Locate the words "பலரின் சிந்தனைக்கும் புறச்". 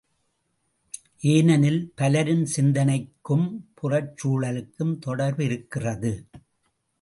1.95-4.11